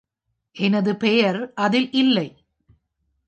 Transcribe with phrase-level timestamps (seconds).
[0.55, 2.27] எனது பெயர் அதில் இல்லை.